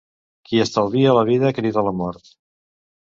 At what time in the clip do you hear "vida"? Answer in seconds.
1.31-1.53